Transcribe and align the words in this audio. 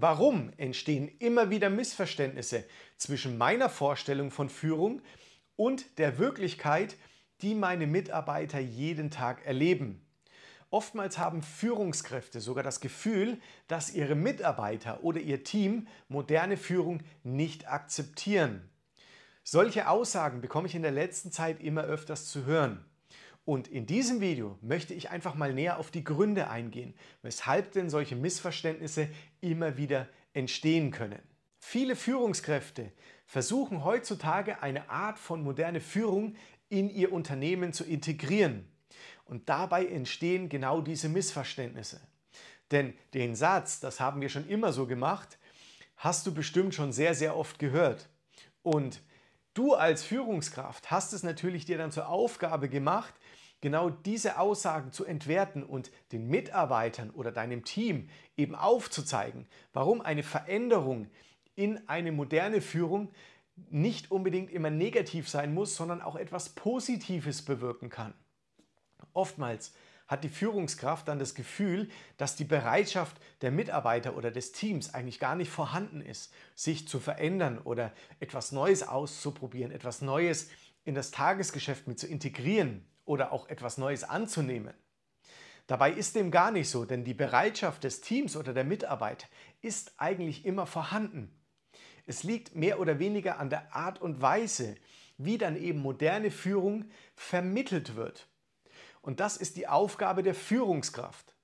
Warum 0.00 0.52
entstehen 0.58 1.08
immer 1.18 1.50
wieder 1.50 1.70
Missverständnisse 1.70 2.62
zwischen 2.98 3.36
meiner 3.36 3.68
Vorstellung 3.68 4.30
von 4.30 4.48
Führung 4.48 5.02
und 5.56 5.98
der 5.98 6.18
Wirklichkeit, 6.18 6.94
die 7.42 7.56
meine 7.56 7.88
Mitarbeiter 7.88 8.60
jeden 8.60 9.10
Tag 9.10 9.44
erleben? 9.44 10.06
Oftmals 10.70 11.18
haben 11.18 11.42
Führungskräfte 11.42 12.40
sogar 12.40 12.62
das 12.62 12.78
Gefühl, 12.78 13.40
dass 13.66 13.92
ihre 13.92 14.14
Mitarbeiter 14.14 15.02
oder 15.02 15.18
ihr 15.18 15.42
Team 15.42 15.88
moderne 16.06 16.56
Führung 16.56 17.02
nicht 17.24 17.68
akzeptieren. 17.68 18.70
Solche 19.42 19.88
Aussagen 19.88 20.40
bekomme 20.40 20.68
ich 20.68 20.76
in 20.76 20.82
der 20.82 20.92
letzten 20.92 21.32
Zeit 21.32 21.60
immer 21.60 21.82
öfters 21.82 22.28
zu 22.28 22.44
hören. 22.44 22.84
Und 23.48 23.66
in 23.66 23.86
diesem 23.86 24.20
Video 24.20 24.58
möchte 24.60 24.92
ich 24.92 25.08
einfach 25.08 25.34
mal 25.34 25.54
näher 25.54 25.78
auf 25.78 25.90
die 25.90 26.04
Gründe 26.04 26.50
eingehen, 26.50 26.92
weshalb 27.22 27.72
denn 27.72 27.88
solche 27.88 28.14
Missverständnisse 28.14 29.08
immer 29.40 29.78
wieder 29.78 30.06
entstehen 30.34 30.90
können. 30.90 31.18
Viele 31.58 31.96
Führungskräfte 31.96 32.92
versuchen 33.24 33.84
heutzutage 33.84 34.62
eine 34.62 34.90
Art 34.90 35.18
von 35.18 35.42
moderne 35.42 35.80
Führung 35.80 36.36
in 36.68 36.90
ihr 36.90 37.10
Unternehmen 37.10 37.72
zu 37.72 37.84
integrieren. 37.84 38.68
Und 39.24 39.48
dabei 39.48 39.86
entstehen 39.86 40.50
genau 40.50 40.82
diese 40.82 41.08
Missverständnisse. 41.08 42.02
Denn 42.70 42.92
den 43.14 43.34
Satz, 43.34 43.80
das 43.80 43.98
haben 43.98 44.20
wir 44.20 44.28
schon 44.28 44.46
immer 44.46 44.74
so 44.74 44.86
gemacht, 44.86 45.38
hast 45.96 46.26
du 46.26 46.34
bestimmt 46.34 46.74
schon 46.74 46.92
sehr, 46.92 47.14
sehr 47.14 47.34
oft 47.34 47.58
gehört. 47.58 48.10
Und 48.62 49.00
du 49.54 49.72
als 49.72 50.02
Führungskraft 50.04 50.90
hast 50.90 51.14
es 51.14 51.22
natürlich 51.22 51.64
dir 51.64 51.78
dann 51.78 51.92
zur 51.92 52.10
Aufgabe 52.10 52.68
gemacht, 52.68 53.14
genau 53.60 53.90
diese 53.90 54.38
Aussagen 54.38 54.92
zu 54.92 55.04
entwerten 55.04 55.62
und 55.62 55.90
den 56.12 56.28
Mitarbeitern 56.28 57.10
oder 57.10 57.32
deinem 57.32 57.64
Team 57.64 58.08
eben 58.36 58.54
aufzuzeigen, 58.54 59.46
warum 59.72 60.00
eine 60.00 60.22
Veränderung 60.22 61.10
in 61.54 61.88
eine 61.88 62.12
moderne 62.12 62.60
Führung 62.60 63.10
nicht 63.70 64.12
unbedingt 64.12 64.50
immer 64.50 64.70
negativ 64.70 65.28
sein 65.28 65.52
muss, 65.52 65.74
sondern 65.74 66.00
auch 66.00 66.14
etwas 66.14 66.50
Positives 66.50 67.42
bewirken 67.42 67.90
kann. 67.90 68.14
Oftmals 69.12 69.74
hat 70.06 70.24
die 70.24 70.28
Führungskraft 70.28 71.08
dann 71.08 71.18
das 71.18 71.34
Gefühl, 71.34 71.88
dass 72.16 72.36
die 72.36 72.44
Bereitschaft 72.44 73.20
der 73.42 73.50
Mitarbeiter 73.50 74.16
oder 74.16 74.30
des 74.30 74.52
Teams 74.52 74.94
eigentlich 74.94 75.18
gar 75.18 75.36
nicht 75.36 75.50
vorhanden 75.50 76.00
ist, 76.00 76.32
sich 76.54 76.88
zu 76.88 76.98
verändern 77.00 77.58
oder 77.58 77.92
etwas 78.20 78.52
Neues 78.52 78.86
auszuprobieren, 78.86 79.72
etwas 79.72 80.00
Neues 80.00 80.48
in 80.84 80.94
das 80.94 81.10
Tagesgeschäft 81.10 81.86
mit 81.88 81.98
zu 81.98 82.06
integrieren 82.06 82.86
oder 83.08 83.32
auch 83.32 83.48
etwas 83.48 83.78
Neues 83.78 84.04
anzunehmen. 84.04 84.74
Dabei 85.66 85.92
ist 85.92 86.14
dem 86.14 86.30
gar 86.30 86.50
nicht 86.50 86.70
so, 86.70 86.84
denn 86.84 87.04
die 87.04 87.14
Bereitschaft 87.14 87.84
des 87.84 88.00
Teams 88.00 88.36
oder 88.36 88.54
der 88.54 88.64
Mitarbeiter 88.64 89.26
ist 89.60 89.92
eigentlich 89.98 90.44
immer 90.44 90.66
vorhanden. 90.66 91.30
Es 92.06 92.22
liegt 92.22 92.54
mehr 92.54 92.80
oder 92.80 92.98
weniger 92.98 93.38
an 93.38 93.50
der 93.50 93.74
Art 93.74 94.00
und 94.00 94.22
Weise, 94.22 94.76
wie 95.18 95.36
dann 95.36 95.56
eben 95.56 95.80
moderne 95.80 96.30
Führung 96.30 96.86
vermittelt 97.16 97.96
wird. 97.96 98.28
Und 99.02 99.20
das 99.20 99.36
ist 99.36 99.56
die 99.56 99.68
Aufgabe 99.68 100.22
der 100.22 100.34
Führungskraft. 100.34 101.34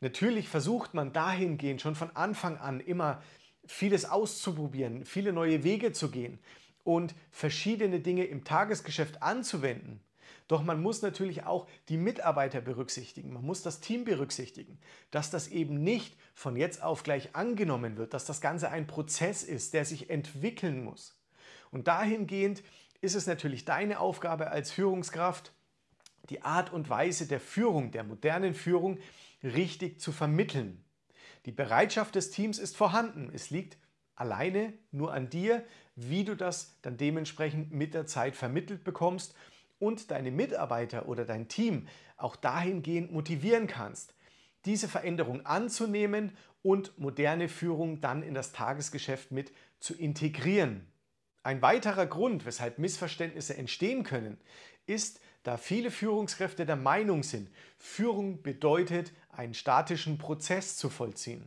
Natürlich 0.00 0.48
versucht 0.48 0.92
man 0.92 1.12
dahingehend 1.12 1.80
schon 1.80 1.94
von 1.94 2.14
Anfang 2.16 2.58
an 2.58 2.80
immer 2.80 3.22
vieles 3.66 4.04
auszuprobieren, 4.04 5.06
viele 5.06 5.32
neue 5.32 5.64
Wege 5.64 5.92
zu 5.92 6.10
gehen 6.10 6.38
und 6.82 7.14
verschiedene 7.30 8.00
Dinge 8.00 8.24
im 8.24 8.44
Tagesgeschäft 8.44 9.22
anzuwenden. 9.22 10.00
Doch 10.48 10.62
man 10.62 10.82
muss 10.82 11.02
natürlich 11.02 11.44
auch 11.44 11.66
die 11.88 11.96
Mitarbeiter 11.96 12.60
berücksichtigen, 12.60 13.32
man 13.32 13.44
muss 13.44 13.62
das 13.62 13.80
Team 13.80 14.04
berücksichtigen, 14.04 14.78
dass 15.10 15.30
das 15.30 15.48
eben 15.48 15.82
nicht 15.82 16.16
von 16.34 16.56
jetzt 16.56 16.82
auf 16.82 17.02
gleich 17.02 17.34
angenommen 17.34 17.96
wird, 17.96 18.14
dass 18.14 18.24
das 18.24 18.40
Ganze 18.40 18.70
ein 18.70 18.86
Prozess 18.86 19.42
ist, 19.42 19.74
der 19.74 19.84
sich 19.84 20.10
entwickeln 20.10 20.84
muss. 20.84 21.16
Und 21.70 21.88
dahingehend 21.88 22.62
ist 23.00 23.14
es 23.14 23.26
natürlich 23.26 23.64
deine 23.64 24.00
Aufgabe 24.00 24.50
als 24.50 24.70
Führungskraft, 24.70 25.52
die 26.30 26.42
Art 26.42 26.72
und 26.72 26.88
Weise 26.88 27.26
der 27.26 27.40
Führung, 27.40 27.90
der 27.90 28.04
modernen 28.04 28.54
Führung, 28.54 28.98
richtig 29.42 30.00
zu 30.00 30.12
vermitteln. 30.12 30.84
Die 31.46 31.52
Bereitschaft 31.52 32.14
des 32.14 32.30
Teams 32.30 32.58
ist 32.58 32.76
vorhanden. 32.76 33.30
Es 33.34 33.50
liegt 33.50 33.76
alleine 34.14 34.72
nur 34.90 35.12
an 35.12 35.28
dir, 35.28 35.64
wie 35.96 36.24
du 36.24 36.34
das 36.34 36.78
dann 36.82 36.96
dementsprechend 36.96 37.72
mit 37.72 37.94
der 37.94 38.06
Zeit 38.06 38.36
vermittelt 38.36 38.84
bekommst 38.84 39.34
und 39.84 40.10
deine 40.10 40.30
Mitarbeiter 40.30 41.08
oder 41.08 41.26
dein 41.26 41.46
Team 41.46 41.88
auch 42.16 42.36
dahingehend 42.36 43.12
motivieren 43.12 43.66
kannst, 43.66 44.14
diese 44.64 44.88
Veränderung 44.88 45.44
anzunehmen 45.44 46.34
und 46.62 46.98
moderne 46.98 47.50
Führung 47.50 48.00
dann 48.00 48.22
in 48.22 48.32
das 48.32 48.52
Tagesgeschäft 48.52 49.30
mit 49.30 49.52
zu 49.80 49.94
integrieren. 49.94 50.90
Ein 51.42 51.60
weiterer 51.60 52.06
Grund, 52.06 52.46
weshalb 52.46 52.78
Missverständnisse 52.78 53.58
entstehen 53.58 54.04
können, 54.04 54.38
ist, 54.86 55.20
da 55.42 55.58
viele 55.58 55.90
Führungskräfte 55.90 56.64
der 56.64 56.76
Meinung 56.76 57.22
sind, 57.22 57.50
Führung 57.76 58.42
bedeutet, 58.42 59.12
einen 59.28 59.52
statischen 59.52 60.16
Prozess 60.16 60.78
zu 60.78 60.88
vollziehen. 60.88 61.46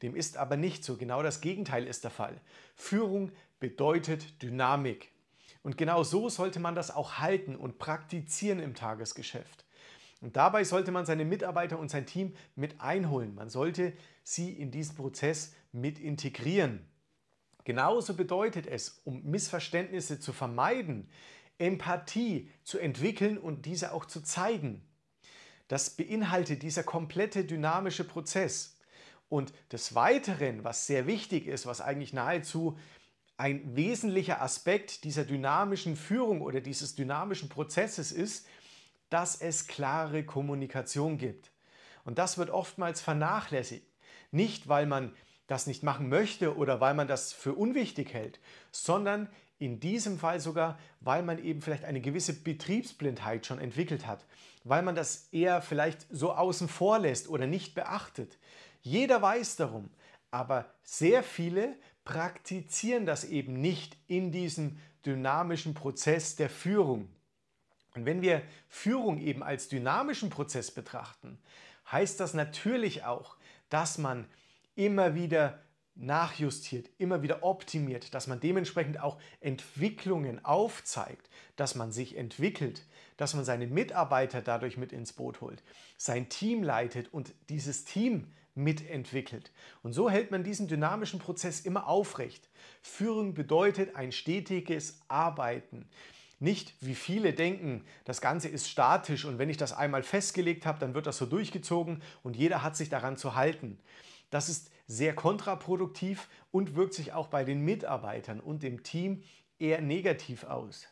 Dem 0.00 0.16
ist 0.16 0.38
aber 0.38 0.56
nicht 0.56 0.82
so, 0.84 0.96
genau 0.96 1.22
das 1.22 1.42
Gegenteil 1.42 1.86
ist 1.86 2.04
der 2.04 2.10
Fall. 2.10 2.40
Führung 2.74 3.30
bedeutet 3.60 4.42
Dynamik. 4.42 5.12
Und 5.68 5.76
genau 5.76 6.02
so 6.02 6.30
sollte 6.30 6.60
man 6.60 6.74
das 6.74 6.90
auch 6.90 7.18
halten 7.18 7.54
und 7.54 7.78
praktizieren 7.78 8.58
im 8.58 8.74
Tagesgeschäft. 8.74 9.66
Und 10.22 10.34
dabei 10.34 10.64
sollte 10.64 10.90
man 10.92 11.04
seine 11.04 11.26
Mitarbeiter 11.26 11.78
und 11.78 11.90
sein 11.90 12.06
Team 12.06 12.34
mit 12.56 12.80
einholen. 12.80 13.34
Man 13.34 13.50
sollte 13.50 13.92
sie 14.22 14.50
in 14.50 14.70
diesen 14.70 14.96
Prozess 14.96 15.52
mit 15.70 15.98
integrieren. 15.98 16.88
Genauso 17.64 18.14
bedeutet 18.14 18.66
es, 18.66 19.02
um 19.04 19.22
Missverständnisse 19.24 20.18
zu 20.18 20.32
vermeiden, 20.32 21.10
Empathie 21.58 22.48
zu 22.64 22.78
entwickeln 22.78 23.36
und 23.36 23.66
diese 23.66 23.92
auch 23.92 24.06
zu 24.06 24.22
zeigen. 24.22 24.88
Das 25.68 25.90
beinhaltet 25.90 26.62
dieser 26.62 26.82
komplette 26.82 27.44
dynamische 27.44 28.04
Prozess. 28.04 28.78
Und 29.28 29.52
des 29.70 29.94
Weiteren, 29.94 30.64
was 30.64 30.86
sehr 30.86 31.06
wichtig 31.06 31.46
ist, 31.46 31.66
was 31.66 31.82
eigentlich 31.82 32.14
nahezu 32.14 32.78
ein 33.38 33.76
wesentlicher 33.76 34.42
Aspekt 34.42 35.04
dieser 35.04 35.24
dynamischen 35.24 35.96
Führung 35.96 36.42
oder 36.42 36.60
dieses 36.60 36.96
dynamischen 36.96 37.48
Prozesses 37.48 38.12
ist, 38.12 38.46
dass 39.10 39.40
es 39.40 39.68
klare 39.68 40.24
Kommunikation 40.24 41.16
gibt. 41.18 41.50
Und 42.04 42.18
das 42.18 42.36
wird 42.36 42.50
oftmals 42.50 43.00
vernachlässigt. 43.00 43.86
Nicht, 44.32 44.68
weil 44.68 44.86
man 44.86 45.14
das 45.46 45.66
nicht 45.66 45.82
machen 45.82 46.08
möchte 46.08 46.56
oder 46.56 46.80
weil 46.80 46.94
man 46.94 47.08
das 47.08 47.32
für 47.32 47.54
unwichtig 47.54 48.12
hält, 48.12 48.40
sondern 48.72 49.30
in 49.58 49.80
diesem 49.80 50.18
Fall 50.18 50.40
sogar, 50.40 50.78
weil 51.00 51.22
man 51.22 51.42
eben 51.42 51.62
vielleicht 51.62 51.84
eine 51.84 52.00
gewisse 52.00 52.32
Betriebsblindheit 52.32 53.46
schon 53.46 53.58
entwickelt 53.60 54.06
hat, 54.06 54.26
weil 54.64 54.82
man 54.82 54.94
das 54.94 55.28
eher 55.32 55.62
vielleicht 55.62 56.06
so 56.10 56.32
außen 56.32 56.68
vor 56.68 56.98
lässt 56.98 57.28
oder 57.28 57.46
nicht 57.46 57.74
beachtet. 57.74 58.36
Jeder 58.82 59.22
weiß 59.22 59.56
darum, 59.56 59.90
aber 60.30 60.66
sehr 60.82 61.22
viele 61.22 61.76
praktizieren 62.08 63.04
das 63.04 63.24
eben 63.24 63.60
nicht 63.60 63.98
in 64.06 64.32
diesem 64.32 64.78
dynamischen 65.04 65.74
Prozess 65.74 66.36
der 66.36 66.48
Führung. 66.48 67.06
Und 67.94 68.06
wenn 68.06 68.22
wir 68.22 68.40
Führung 68.66 69.18
eben 69.18 69.42
als 69.42 69.68
dynamischen 69.68 70.30
Prozess 70.30 70.70
betrachten, 70.70 71.38
heißt 71.92 72.18
das 72.18 72.32
natürlich 72.32 73.04
auch, 73.04 73.36
dass 73.68 73.98
man 73.98 74.26
immer 74.74 75.14
wieder 75.14 75.58
nachjustiert, 75.96 76.88
immer 76.96 77.20
wieder 77.20 77.42
optimiert, 77.42 78.14
dass 78.14 78.26
man 78.26 78.40
dementsprechend 78.40 79.00
auch 79.00 79.20
Entwicklungen 79.40 80.42
aufzeigt, 80.46 81.28
dass 81.56 81.74
man 81.74 81.92
sich 81.92 82.16
entwickelt, 82.16 82.86
dass 83.18 83.34
man 83.34 83.44
seine 83.44 83.66
Mitarbeiter 83.66 84.40
dadurch 84.40 84.78
mit 84.78 84.92
ins 84.94 85.12
Boot 85.12 85.42
holt, 85.42 85.62
sein 85.98 86.30
Team 86.30 86.62
leitet 86.62 87.12
und 87.12 87.34
dieses 87.50 87.84
Team 87.84 88.32
mitentwickelt. 88.58 89.52
Und 89.82 89.92
so 89.92 90.10
hält 90.10 90.30
man 90.30 90.44
diesen 90.44 90.68
dynamischen 90.68 91.18
Prozess 91.18 91.60
immer 91.60 91.86
aufrecht. 91.86 92.48
Führung 92.82 93.32
bedeutet 93.32 93.96
ein 93.96 94.12
stetiges 94.12 95.00
Arbeiten. 95.08 95.88
Nicht, 96.40 96.74
wie 96.80 96.94
viele 96.94 97.32
denken, 97.32 97.84
das 98.04 98.20
Ganze 98.20 98.48
ist 98.48 98.68
statisch 98.68 99.24
und 99.24 99.38
wenn 99.38 99.48
ich 99.50 99.56
das 99.56 99.72
einmal 99.72 100.02
festgelegt 100.02 100.66
habe, 100.66 100.78
dann 100.78 100.94
wird 100.94 101.06
das 101.06 101.16
so 101.16 101.26
durchgezogen 101.26 102.02
und 102.22 102.36
jeder 102.36 102.62
hat 102.62 102.76
sich 102.76 102.88
daran 102.88 103.16
zu 103.16 103.34
halten. 103.34 103.78
Das 104.30 104.48
ist 104.48 104.70
sehr 104.86 105.14
kontraproduktiv 105.14 106.28
und 106.52 106.76
wirkt 106.76 106.94
sich 106.94 107.12
auch 107.12 107.28
bei 107.28 107.44
den 107.44 107.64
Mitarbeitern 107.64 108.40
und 108.40 108.62
dem 108.62 108.82
Team 108.82 109.22
eher 109.58 109.80
negativ 109.80 110.44
aus. 110.44 110.86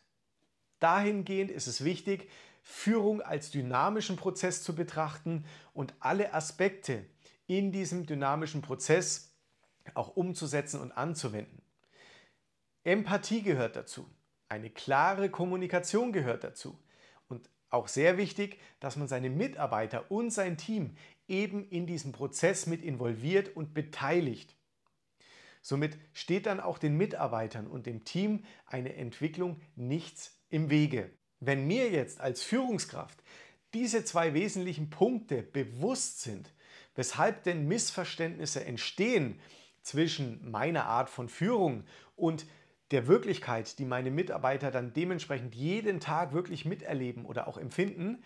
Dahingehend 0.80 1.50
ist 1.50 1.66
es 1.68 1.84
wichtig, 1.84 2.28
Führung 2.62 3.22
als 3.22 3.52
dynamischen 3.52 4.16
Prozess 4.16 4.64
zu 4.64 4.74
betrachten 4.74 5.44
und 5.72 5.94
alle 6.00 6.34
Aspekte, 6.34 7.04
in 7.46 7.72
diesem 7.72 8.06
dynamischen 8.06 8.62
Prozess 8.62 9.32
auch 9.94 10.16
umzusetzen 10.16 10.80
und 10.80 10.92
anzuwenden. 10.92 11.62
Empathie 12.84 13.42
gehört 13.42 13.76
dazu. 13.76 14.08
Eine 14.48 14.70
klare 14.70 15.30
Kommunikation 15.30 16.12
gehört 16.12 16.44
dazu. 16.44 16.78
Und 17.28 17.48
auch 17.70 17.88
sehr 17.88 18.16
wichtig, 18.16 18.60
dass 18.80 18.96
man 18.96 19.08
seine 19.08 19.30
Mitarbeiter 19.30 20.10
und 20.10 20.30
sein 20.30 20.56
Team 20.56 20.96
eben 21.28 21.68
in 21.68 21.86
diesem 21.86 22.12
Prozess 22.12 22.66
mit 22.66 22.82
involviert 22.82 23.56
und 23.56 23.74
beteiligt. 23.74 24.54
Somit 25.62 25.98
steht 26.12 26.46
dann 26.46 26.60
auch 26.60 26.78
den 26.78 26.96
Mitarbeitern 26.96 27.66
und 27.66 27.86
dem 27.86 28.04
Team 28.04 28.44
eine 28.66 28.94
Entwicklung 28.94 29.60
nichts 29.74 30.38
im 30.48 30.70
Wege. 30.70 31.10
Wenn 31.40 31.66
mir 31.66 31.90
jetzt 31.90 32.20
als 32.20 32.42
Führungskraft 32.42 33.20
diese 33.74 34.04
zwei 34.04 34.32
wesentlichen 34.32 34.90
Punkte 34.90 35.42
bewusst 35.42 36.22
sind, 36.22 36.52
weshalb 36.96 37.44
denn 37.44 37.68
Missverständnisse 37.68 38.64
entstehen 38.64 39.38
zwischen 39.82 40.50
meiner 40.50 40.86
Art 40.86 41.08
von 41.08 41.28
Führung 41.28 41.84
und 42.16 42.46
der 42.90 43.06
Wirklichkeit, 43.06 43.78
die 43.78 43.84
meine 43.84 44.10
Mitarbeiter 44.10 44.70
dann 44.70 44.92
dementsprechend 44.92 45.54
jeden 45.54 46.00
Tag 46.00 46.32
wirklich 46.32 46.64
miterleben 46.64 47.24
oder 47.24 47.48
auch 47.48 47.58
empfinden, 47.58 48.22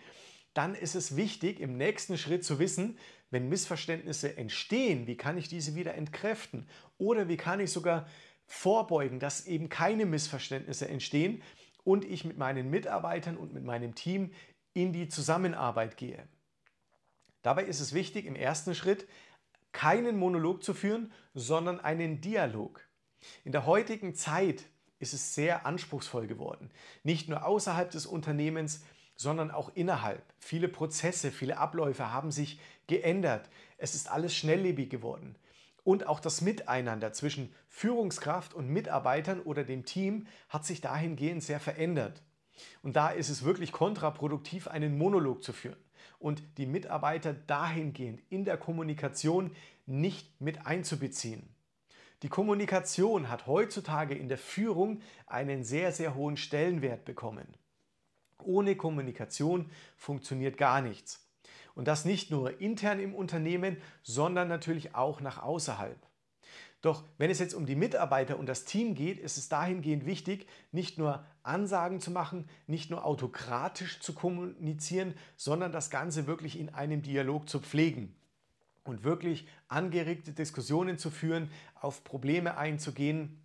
dann 0.53 0.75
ist 0.75 0.95
es 0.95 1.15
wichtig, 1.15 1.59
im 1.59 1.77
nächsten 1.77 2.17
Schritt 2.17 2.43
zu 2.43 2.59
wissen, 2.59 2.97
wenn 3.29 3.47
Missverständnisse 3.47 4.37
entstehen, 4.37 5.07
wie 5.07 5.15
kann 5.15 5.37
ich 5.37 5.47
diese 5.47 5.75
wieder 5.75 5.95
entkräften 5.95 6.67
oder 6.97 7.27
wie 7.27 7.37
kann 7.37 7.59
ich 7.59 7.71
sogar 7.71 8.07
vorbeugen, 8.45 9.19
dass 9.19 9.47
eben 9.47 9.69
keine 9.69 10.05
Missverständnisse 10.05 10.87
entstehen 10.89 11.41
und 11.83 12.03
ich 12.03 12.25
mit 12.25 12.37
meinen 12.37 12.69
Mitarbeitern 12.69 13.37
und 13.37 13.53
mit 13.53 13.63
meinem 13.63 13.95
Team 13.95 14.31
in 14.73 14.91
die 14.91 15.07
Zusammenarbeit 15.07 15.95
gehe. 15.97 16.27
Dabei 17.41 17.63
ist 17.63 17.79
es 17.79 17.93
wichtig, 17.93 18.25
im 18.25 18.35
ersten 18.35 18.75
Schritt 18.75 19.07
keinen 19.71 20.17
Monolog 20.17 20.63
zu 20.63 20.73
führen, 20.73 21.11
sondern 21.33 21.79
einen 21.79 22.21
Dialog. 22.21 22.85
In 23.43 23.51
der 23.51 23.65
heutigen 23.65 24.15
Zeit 24.15 24.65
ist 24.99 25.13
es 25.13 25.33
sehr 25.33 25.65
anspruchsvoll 25.65 26.27
geworden. 26.27 26.69
Nicht 27.03 27.29
nur 27.29 27.45
außerhalb 27.45 27.89
des 27.89 28.05
Unternehmens, 28.05 28.83
sondern 29.15 29.51
auch 29.51 29.71
innerhalb. 29.75 30.23
Viele 30.39 30.67
Prozesse, 30.67 31.31
viele 31.31 31.57
Abläufe 31.57 32.11
haben 32.11 32.31
sich 32.31 32.59
geändert. 32.87 33.49
Es 33.77 33.95
ist 33.95 34.09
alles 34.09 34.35
schnelllebig 34.35 34.89
geworden. 34.89 35.35
Und 35.83 36.05
auch 36.05 36.19
das 36.19 36.41
Miteinander 36.41 37.11
zwischen 37.13 37.53
Führungskraft 37.67 38.53
und 38.53 38.69
Mitarbeitern 38.69 39.41
oder 39.41 39.63
dem 39.63 39.85
Team 39.85 40.27
hat 40.49 40.65
sich 40.65 40.81
dahingehend 40.81 41.43
sehr 41.43 41.59
verändert. 41.59 42.21
Und 42.83 42.95
da 42.95 43.09
ist 43.09 43.29
es 43.29 43.43
wirklich 43.43 43.71
kontraproduktiv, 43.71 44.67
einen 44.67 44.97
Monolog 44.97 45.43
zu 45.43 45.53
führen 45.53 45.77
und 46.21 46.43
die 46.57 46.65
Mitarbeiter 46.65 47.33
dahingehend 47.33 48.21
in 48.29 48.45
der 48.45 48.57
Kommunikation 48.57 49.55
nicht 49.85 50.39
mit 50.39 50.65
einzubeziehen. 50.65 51.43
Die 52.21 52.29
Kommunikation 52.29 53.29
hat 53.29 53.47
heutzutage 53.47 54.13
in 54.13 54.29
der 54.29 54.37
Führung 54.37 55.01
einen 55.25 55.63
sehr, 55.63 55.91
sehr 55.91 56.13
hohen 56.13 56.37
Stellenwert 56.37 57.03
bekommen. 57.03 57.47
Ohne 58.43 58.75
Kommunikation 58.75 59.69
funktioniert 59.97 60.57
gar 60.57 60.81
nichts. 60.81 61.27
Und 61.73 61.87
das 61.87 62.05
nicht 62.05 62.29
nur 62.29 62.61
intern 62.61 62.99
im 62.99 63.15
Unternehmen, 63.15 63.77
sondern 64.03 64.47
natürlich 64.47 64.93
auch 64.93 65.21
nach 65.21 65.41
außerhalb. 65.41 65.97
Doch 66.81 67.03
wenn 67.19 67.29
es 67.29 67.39
jetzt 67.39 67.53
um 67.53 67.67
die 67.67 67.75
Mitarbeiter 67.75 68.39
und 68.39 68.47
das 68.47 68.65
Team 68.65 68.95
geht, 68.95 69.19
ist 69.19 69.37
es 69.37 69.49
dahingehend 69.49 70.05
wichtig, 70.05 70.47
nicht 70.71 70.97
nur 70.97 71.23
Ansagen 71.43 72.01
zu 72.01 72.09
machen, 72.09 72.49
nicht 72.65 72.89
nur 72.89 73.05
autokratisch 73.05 73.99
zu 73.99 74.13
kommunizieren, 74.13 75.13
sondern 75.37 75.71
das 75.71 75.91
Ganze 75.91 76.25
wirklich 76.25 76.59
in 76.59 76.69
einem 76.69 77.03
Dialog 77.03 77.47
zu 77.47 77.59
pflegen 77.59 78.15
und 78.83 79.03
wirklich 79.03 79.47
angeregte 79.67 80.31
Diskussionen 80.31 80.97
zu 80.97 81.11
führen, 81.11 81.51
auf 81.79 82.03
Probleme 82.03 82.57
einzugehen 82.57 83.43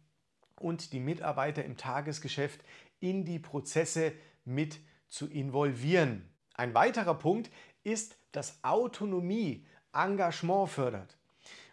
und 0.59 0.95
die 0.95 1.01
Mitarbeiter 1.01 1.63
im 1.63 1.77
Tagesgeschäft 1.77 2.63
in 3.01 3.27
die 3.27 3.39
Prozesse 3.39 4.13
mit 4.47 4.81
zu 5.09 5.29
involvieren. 5.29 6.27
Ein 6.55 6.73
weiterer 6.75 7.15
Punkt 7.15 7.51
ist, 7.85 8.17
dass 8.33 8.65
Autonomie 8.65 9.67
Engagement 9.93 10.71
fördert. 10.71 11.16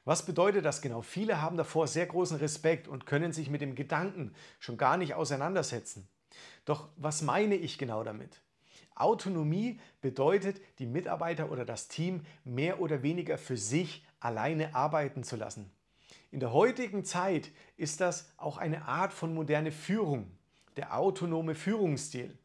Was 0.06 0.26
bedeutet 0.26 0.66
das 0.66 0.82
genau? 0.82 1.02
Viele 1.02 1.42
haben 1.42 1.56
davor 1.56 1.88
sehr 1.88 2.06
großen 2.06 2.38
Respekt 2.38 2.88
und 2.88 3.06
können 3.06 3.32
sich 3.32 3.50
mit 3.50 3.62
dem 3.62 3.76
Gedanken 3.76 4.34
schon 4.60 4.78
gar 4.78 4.98
nicht 4.98 5.14
auseinandersetzen. 5.14 6.08
Doch 6.66 6.90
was 6.98 7.22
meine 7.22 7.56
ich 7.56 7.78
genau 7.78 8.04
damit? 8.04 8.42
Autonomie 8.96 9.80
bedeutet, 10.02 10.62
die 10.80 10.86
Mitarbeiter 10.86 11.52
oder 11.52 11.66
das 11.66 11.88
Team 11.88 12.26
mehr 12.44 12.80
oder 12.80 13.02
weniger 13.02 13.38
für 13.38 13.58
sich 13.58 14.06
alleine 14.20 14.76
arbeiten 14.76 15.24
zu 15.24 15.36
lassen. 15.36 15.72
In 16.32 16.40
der 16.40 16.52
heutigen 16.52 17.06
Zeit 17.06 17.52
ist 17.78 18.02
das 18.02 18.32
auch 18.38 18.58
eine 18.58 18.86
Art 18.86 19.14
von 19.14 19.34
moderne 19.34 19.72
Führung, 19.72 20.32
der 20.78 20.98
autonome 20.98 21.56
Führungsstil. 21.56 22.36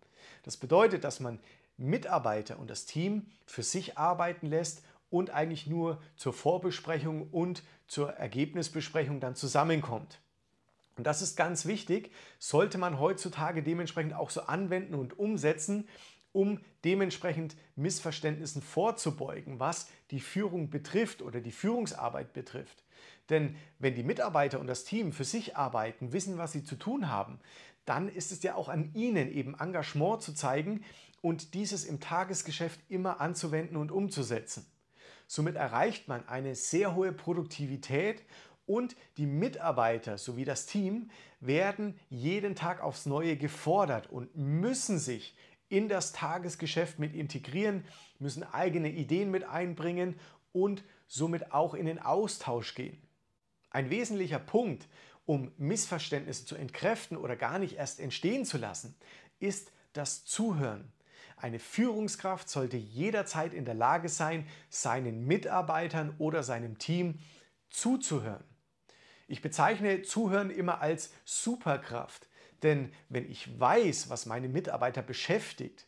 Das 0.42 0.56
bedeutet, 0.56 1.04
dass 1.04 1.20
man 1.20 1.38
Mitarbeiter 1.76 2.58
und 2.58 2.70
das 2.70 2.86
Team 2.86 3.26
für 3.46 3.62
sich 3.62 3.96
arbeiten 3.96 4.46
lässt 4.46 4.82
und 5.10 5.30
eigentlich 5.30 5.66
nur 5.66 6.00
zur 6.16 6.32
Vorbesprechung 6.32 7.28
und 7.30 7.62
zur 7.86 8.10
Ergebnisbesprechung 8.10 9.20
dann 9.20 9.34
zusammenkommt. 9.34 10.20
Und 10.96 11.06
das 11.06 11.22
ist 11.22 11.36
ganz 11.36 11.66
wichtig, 11.66 12.12
sollte 12.38 12.76
man 12.76 12.98
heutzutage 12.98 13.62
dementsprechend 13.62 14.14
auch 14.14 14.30
so 14.30 14.42
anwenden 14.42 14.94
und 14.94 15.18
umsetzen, 15.18 15.88
um 16.32 16.60
dementsprechend 16.84 17.56
Missverständnissen 17.76 18.62
vorzubeugen, 18.62 19.60
was 19.60 19.88
die 20.10 20.20
Führung 20.20 20.70
betrifft 20.70 21.22
oder 21.22 21.40
die 21.40 21.52
Führungsarbeit 21.52 22.32
betrifft. 22.32 22.84
Denn 23.30 23.56
wenn 23.78 23.94
die 23.94 24.02
Mitarbeiter 24.02 24.60
und 24.60 24.66
das 24.66 24.84
Team 24.84 25.12
für 25.12 25.24
sich 25.24 25.56
arbeiten, 25.56 26.12
wissen, 26.12 26.38
was 26.38 26.52
sie 26.52 26.64
zu 26.64 26.76
tun 26.76 27.08
haben, 27.08 27.38
dann 27.84 28.08
ist 28.08 28.32
es 28.32 28.42
ja 28.42 28.54
auch 28.54 28.68
an 28.68 28.90
ihnen 28.94 29.32
eben 29.32 29.58
Engagement 29.58 30.20
zu 30.20 30.34
zeigen 30.34 30.84
und 31.22 31.54
dieses 31.54 31.84
im 31.84 32.00
Tagesgeschäft 32.00 32.80
immer 32.88 33.20
anzuwenden 33.20 33.76
und 33.76 33.90
umzusetzen. 33.90 34.66
Somit 35.28 35.56
erreicht 35.56 36.08
man 36.08 36.26
eine 36.26 36.54
sehr 36.54 36.94
hohe 36.94 37.12
Produktivität 37.12 38.24
und 38.64 38.96
die 39.18 39.26
Mitarbeiter 39.26 40.16
sowie 40.16 40.46
das 40.46 40.64
Team 40.64 41.10
werden 41.38 42.00
jeden 42.08 42.56
Tag 42.56 42.80
aufs 42.80 43.04
Neue 43.04 43.36
gefordert 43.36 44.10
und 44.10 44.34
müssen 44.34 44.98
sich 44.98 45.36
in 45.68 45.88
das 45.88 46.12
Tagesgeschäft 46.12 46.98
mit 46.98 47.14
integrieren, 47.14 47.84
müssen 48.18 48.42
eigene 48.42 48.90
Ideen 48.90 49.30
mit 49.30 49.44
einbringen 49.44 50.18
und 50.52 50.82
somit 51.06 51.52
auch 51.52 51.74
in 51.74 51.84
den 51.84 51.98
Austausch 51.98 52.74
gehen. 52.74 53.00
Ein 53.70 53.90
wesentlicher 53.90 54.38
Punkt, 54.38 54.88
um 55.26 55.52
Missverständnisse 55.58 56.46
zu 56.46 56.56
entkräften 56.56 57.18
oder 57.18 57.36
gar 57.36 57.58
nicht 57.58 57.76
erst 57.76 58.00
entstehen 58.00 58.46
zu 58.46 58.56
lassen, 58.56 58.94
ist 59.40 59.72
das 59.92 60.24
Zuhören. 60.24 60.90
Eine 61.40 61.58
Führungskraft 61.58 62.48
sollte 62.48 62.76
jederzeit 62.76 63.54
in 63.54 63.64
der 63.64 63.74
Lage 63.74 64.08
sein, 64.08 64.46
seinen 64.68 65.26
Mitarbeitern 65.26 66.14
oder 66.18 66.42
seinem 66.42 66.78
Team 66.78 67.20
zuzuhören. 67.70 68.44
Ich 69.28 69.42
bezeichne 69.42 70.02
Zuhören 70.02 70.50
immer 70.50 70.80
als 70.80 71.12
Superkraft, 71.24 72.28
denn 72.62 72.92
wenn 73.08 73.30
ich 73.30 73.60
weiß, 73.60 74.10
was 74.10 74.26
meine 74.26 74.48
Mitarbeiter 74.48 75.02
beschäftigt, 75.02 75.86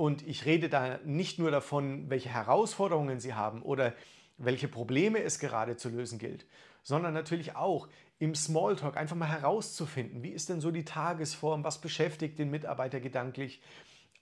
und 0.00 0.26
ich 0.26 0.46
rede 0.46 0.70
da 0.70 0.98
nicht 1.04 1.38
nur 1.38 1.50
davon, 1.50 2.08
welche 2.08 2.30
Herausforderungen 2.30 3.20
sie 3.20 3.34
haben 3.34 3.60
oder 3.60 3.92
welche 4.38 4.66
Probleme 4.66 5.22
es 5.22 5.38
gerade 5.38 5.76
zu 5.76 5.90
lösen 5.90 6.18
gilt, 6.18 6.46
sondern 6.82 7.12
natürlich 7.12 7.54
auch 7.54 7.86
im 8.18 8.34
Smalltalk 8.34 8.96
einfach 8.96 9.16
mal 9.16 9.28
herauszufinden, 9.28 10.22
wie 10.22 10.30
ist 10.30 10.48
denn 10.48 10.62
so 10.62 10.70
die 10.70 10.86
Tagesform, 10.86 11.64
was 11.64 11.82
beschäftigt 11.82 12.38
den 12.38 12.50
Mitarbeiter 12.50 12.98
gedanklich, 12.98 13.60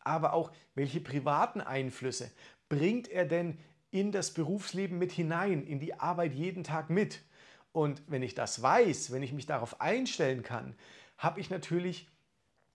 aber 0.00 0.32
auch 0.32 0.52
welche 0.74 1.00
privaten 1.00 1.60
Einflüsse 1.60 2.30
bringt 2.68 3.08
er 3.08 3.24
denn 3.24 3.58
in 3.90 4.12
das 4.12 4.34
Berufsleben 4.34 4.98
mit 4.98 5.12
hinein, 5.12 5.64
in 5.64 5.80
die 5.80 5.94
Arbeit 5.94 6.34
jeden 6.34 6.64
Tag 6.64 6.90
mit. 6.90 7.22
Und 7.72 8.02
wenn 8.06 8.22
ich 8.22 8.34
das 8.34 8.60
weiß, 8.60 9.12
wenn 9.12 9.22
ich 9.22 9.32
mich 9.32 9.46
darauf 9.46 9.80
einstellen 9.80 10.42
kann, 10.42 10.74
habe 11.16 11.40
ich 11.40 11.50
natürlich 11.50 12.08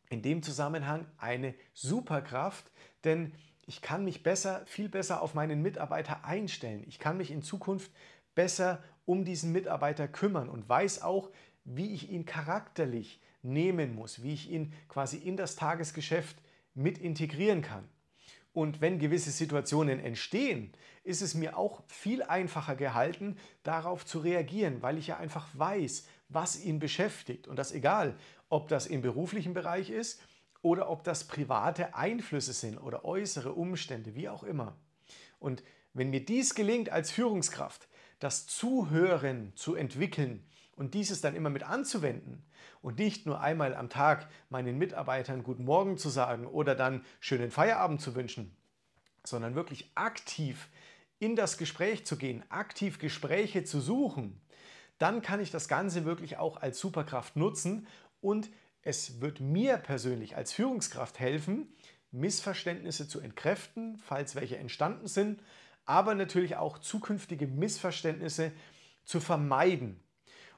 in 0.10 0.22
dem 0.22 0.44
Zusammenhang 0.44 1.06
eine 1.18 1.54
Superkraft, 1.74 2.72
denn 3.04 3.34
ich 3.66 3.82
kann 3.82 4.04
mich 4.04 4.24
besser, 4.24 4.66
viel 4.66 4.90
besser 4.90 5.22
auf 5.22 5.34
meinen 5.34 5.62
Mitarbeiter 5.62 6.26
einstellen. 6.26 6.84
Ich 6.88 7.00
kann 7.00 7.18
mich 7.18 7.32
in 7.32 7.42
Zukunft 7.42 7.92
besser 8.36 8.84
um 9.06 9.26
diesen 9.26 9.52
Mitarbeiter 9.52 10.08
kümmern 10.08 10.50
und 10.50 10.68
weiß 10.68 11.02
auch, 11.02 11.30
wie 11.64 11.94
ich 11.94 12.10
ihn 12.10 12.26
charakterlich 12.26 13.22
nehmen 13.42 13.96
muss, 13.96 14.24
wie 14.24 14.34
ich 14.34 14.50
ihn 14.50 14.74
quasi 14.88 15.18
in 15.18 15.38
das 15.38 15.56
Tagesgeschäft 15.56 16.38
mit 16.74 16.98
integrieren 16.98 17.62
kann. 17.62 17.88
Und 18.54 18.82
wenn 18.82 19.00
gewisse 19.00 19.32
Situationen 19.32 20.00
entstehen, 20.00 20.72
ist 21.04 21.22
es 21.22 21.34
mir 21.34 21.58
auch 21.58 21.82
viel 21.88 22.22
einfacher 22.22 22.76
gehalten, 22.76 23.38
darauf 23.64 24.06
zu 24.06 24.20
reagieren, 24.20 24.82
weil 24.82 24.98
ich 24.98 25.08
ja 25.08 25.18
einfach 25.18 25.48
weiß, 25.54 26.06
was 26.30 26.64
ihn 26.64 26.80
beschäftigt. 26.80 27.48
Und 27.48 27.58
das 27.58 27.72
egal, 27.72 28.16
ob 28.50 28.68
das 28.68 28.86
im 28.86 29.02
beruflichen 29.02 29.54
Bereich 29.54 29.90
ist 29.90 30.22
oder 30.62 30.90
ob 30.90 31.04
das 31.04 31.26
private 31.26 31.96
Einflüsse 31.96 32.54
sind 32.54 32.78
oder 32.78 33.04
äußere 33.04 33.54
Umstände, 33.54 34.16
wie 34.16 34.30
auch 34.30 34.44
immer. 34.44 34.78
Und 35.40 35.64
wenn 35.94 36.12
mir 36.12 36.24
dies 36.24 36.54
gelingt 36.56 36.90
als 36.90 37.12
Führungskraft, 37.12 37.88
das 38.20 38.48
Zuhören 38.48 39.52
zu 39.56 39.76
entwickeln 39.76 40.46
und 40.76 40.94
dieses 40.94 41.22
dann 41.22 41.36
immer 41.36 41.50
mit 41.50 41.64
anzuwenden 41.64 42.44
und 42.82 43.00
nicht 43.00 43.26
nur 43.26 43.40
einmal 43.42 43.76
am 43.76 43.90
Tag 43.90 44.28
meinen 44.50 44.78
Mitarbeitern 44.78 45.44
Guten 45.44 45.66
Morgen 45.66 45.98
zu 45.98 46.10
sagen 46.10 46.46
oder 46.46 46.76
dann 46.76 47.06
schönen 47.20 47.52
Feierabend 47.52 48.02
zu 48.02 48.16
wünschen, 48.16 48.56
sondern 49.24 49.56
wirklich 49.56 49.92
aktiv 49.96 50.70
in 51.20 51.36
das 51.36 51.58
Gespräch 51.58 52.06
zu 52.06 52.18
gehen, 52.18 52.44
aktiv 52.50 53.00
Gespräche 53.00 53.64
zu 53.64 53.80
suchen, 53.80 54.42
dann 54.98 55.22
kann 55.22 55.40
ich 55.40 55.52
das 55.52 55.68
Ganze 55.68 56.06
wirklich 56.06 56.38
auch 56.38 56.58
als 56.58 56.80
Superkraft 56.80 57.36
nutzen 57.36 57.88
und 58.22 58.50
es 58.82 59.22
wird 59.22 59.40
mir 59.40 59.78
persönlich 59.78 60.36
als 60.36 60.52
Führungskraft 60.52 61.20
helfen, 61.20 61.74
Missverständnisse 62.12 63.08
zu 63.08 63.20
entkräften, 63.20 63.98
falls 63.98 64.36
welche 64.36 64.58
entstanden 64.58 65.08
sind, 65.08 65.42
aber 65.86 66.16
natürlich 66.16 66.58
auch 66.58 66.78
zukünftige 66.78 67.48
Missverständnisse 67.48 68.52
zu 69.04 69.20
vermeiden. 69.20 70.00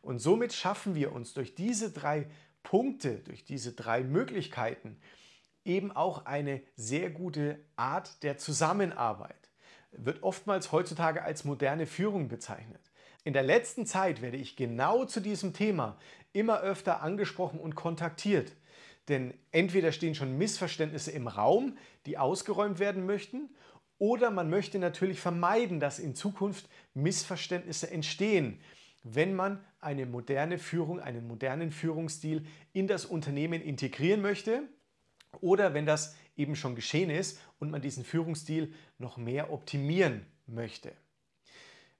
Und 0.05 0.19
somit 0.19 0.53
schaffen 0.53 0.93
wir 0.93 1.13
uns 1.13 1.33
durch 1.33 1.55
diese 1.55 1.91
drei 1.91 2.27
Punkte, 2.61 3.15
durch 3.25 3.43
diese 3.43 3.73
drei 3.73 4.03
Möglichkeiten 4.03 4.97
eben 5.63 5.91
auch 5.91 6.27
eine 6.27 6.61
sehr 6.75 7.09
gute 7.09 7.57
Art 7.75 8.21
der 8.21 8.37
Zusammenarbeit. 8.37 9.49
Wird 9.91 10.21
oftmals 10.21 10.71
heutzutage 10.71 11.23
als 11.23 11.43
moderne 11.43 11.87
Führung 11.87 12.27
bezeichnet. 12.27 12.81
In 13.23 13.33
der 13.33 13.41
letzten 13.41 13.87
Zeit 13.87 14.21
werde 14.21 14.37
ich 14.37 14.55
genau 14.55 15.05
zu 15.05 15.21
diesem 15.21 15.53
Thema 15.53 15.97
immer 16.33 16.61
öfter 16.61 17.01
angesprochen 17.01 17.59
und 17.59 17.73
kontaktiert. 17.73 18.51
Denn 19.07 19.33
entweder 19.51 19.91
stehen 19.91 20.13
schon 20.13 20.37
Missverständnisse 20.37 21.09
im 21.09 21.27
Raum, 21.27 21.79
die 22.05 22.19
ausgeräumt 22.19 22.77
werden 22.77 23.07
möchten, 23.07 23.49
oder 23.97 24.29
man 24.29 24.51
möchte 24.51 24.77
natürlich 24.77 25.19
vermeiden, 25.19 25.79
dass 25.79 25.97
in 25.97 26.13
Zukunft 26.13 26.69
Missverständnisse 26.93 27.89
entstehen, 27.89 28.59
wenn 29.05 29.33
man 29.35 29.63
eine 29.79 30.05
moderne 30.07 30.57
Führung, 30.57 30.99
einen 30.99 31.27
modernen 31.27 31.71
Führungsstil 31.71 32.43
in 32.73 32.87
das 32.87 33.05
Unternehmen 33.05 33.61
integrieren 33.61 34.19
möchte 34.21 34.63
oder 35.41 35.75
wenn 35.75 35.85
das 35.85 36.15
eben 36.35 36.55
schon 36.55 36.73
geschehen 36.75 37.11
ist 37.11 37.39
und 37.59 37.69
man 37.69 37.83
diesen 37.83 38.03
Führungsstil 38.03 38.73
noch 38.97 39.17
mehr 39.17 39.53
optimieren 39.53 40.25
möchte. 40.47 40.91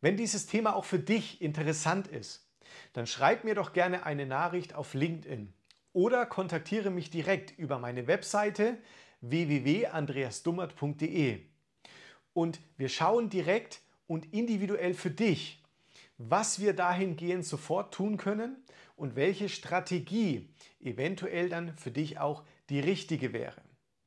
Wenn 0.02 0.18
dieses 0.18 0.48
Thema 0.48 0.76
auch 0.76 0.86
für 0.86 0.98
dich 0.98 1.44
interessant 1.44 2.08
ist, 2.08 2.50
dann 2.94 3.06
schreib 3.06 3.44
mir 3.44 3.54
doch 3.54 3.74
gerne 3.74 4.04
eine 4.04 4.26
Nachricht 4.26 4.74
auf 4.74 4.96
LinkedIn 4.96 5.54
oder 5.94 6.26
kontaktiere 6.26 6.90
mich 6.90 7.12
direkt 7.12 7.56
über 7.60 7.78
meine 7.78 8.08
Webseite 8.08 8.80
www.andreasdummert.de. 9.22 11.42
Und 12.34 12.60
wir 12.78 12.90
schauen 12.90 13.30
direkt 13.30 13.82
und 14.08 14.34
individuell 14.34 14.96
für 14.96 15.12
dich, 15.12 15.62
was 16.18 16.60
wir 16.60 16.74
dahingehend 16.74 17.46
sofort 17.46 17.94
tun 17.94 18.18
können 18.18 18.58
und 18.96 19.16
welche 19.16 19.50
Strategie 19.50 20.50
eventuell 20.82 21.50
dann 21.50 21.76
für 21.76 21.92
dich 21.92 22.20
auch 22.20 22.44
die 22.70 22.80
richtige 22.80 23.34
wäre. 23.34 23.62